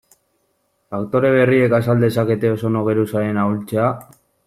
Faktore 0.95 1.31
berriek 1.35 1.77
azal 1.81 2.03
dezakete 2.07 2.53
ozono 2.57 2.85
geruzaren 2.91 3.43
ahultzea? 3.47 3.97